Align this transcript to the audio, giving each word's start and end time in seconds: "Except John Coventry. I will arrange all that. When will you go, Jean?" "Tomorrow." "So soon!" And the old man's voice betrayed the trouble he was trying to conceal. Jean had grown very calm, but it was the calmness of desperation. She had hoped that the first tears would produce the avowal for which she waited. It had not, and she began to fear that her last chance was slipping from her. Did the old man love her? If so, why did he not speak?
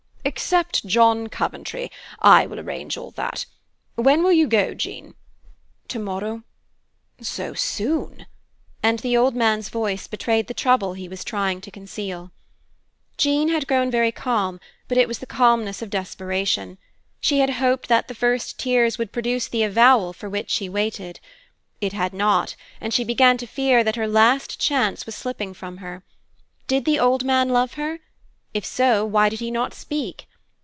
"Except 0.23 0.85
John 0.85 1.29
Coventry. 1.29 1.91
I 2.19 2.45
will 2.45 2.59
arrange 2.59 2.95
all 2.95 3.09
that. 3.11 3.47
When 3.95 4.21
will 4.21 4.31
you 4.31 4.47
go, 4.47 4.75
Jean?" 4.75 5.15
"Tomorrow." 5.87 6.43
"So 7.19 7.55
soon!" 7.55 8.27
And 8.83 8.99
the 8.99 9.17
old 9.17 9.35
man's 9.35 9.69
voice 9.69 10.05
betrayed 10.05 10.45
the 10.45 10.53
trouble 10.53 10.93
he 10.93 11.09
was 11.09 11.23
trying 11.23 11.59
to 11.61 11.71
conceal. 11.71 12.31
Jean 13.17 13.49
had 13.49 13.65
grown 13.65 13.89
very 13.89 14.11
calm, 14.11 14.59
but 14.87 14.95
it 14.99 15.07
was 15.07 15.17
the 15.19 15.25
calmness 15.25 15.81
of 15.81 15.89
desperation. 15.89 16.77
She 17.19 17.39
had 17.39 17.49
hoped 17.55 17.87
that 17.89 18.07
the 18.07 18.13
first 18.15 18.59
tears 18.59 18.99
would 18.99 19.11
produce 19.11 19.47
the 19.47 19.63
avowal 19.63 20.13
for 20.13 20.29
which 20.29 20.51
she 20.51 20.69
waited. 20.69 21.19
It 21.81 21.93
had 21.93 22.13
not, 22.13 22.55
and 22.79 22.93
she 22.93 23.03
began 23.03 23.37
to 23.39 23.47
fear 23.47 23.83
that 23.83 23.95
her 23.95 24.07
last 24.07 24.59
chance 24.59 25.07
was 25.07 25.15
slipping 25.15 25.55
from 25.55 25.77
her. 25.77 26.03
Did 26.67 26.85
the 26.85 26.99
old 26.99 27.25
man 27.25 27.49
love 27.49 27.73
her? 27.73 28.01
If 28.53 28.65
so, 28.65 29.05
why 29.05 29.29
did 29.29 29.39
he 29.39 29.49
not 29.49 29.73
speak? 29.73 30.27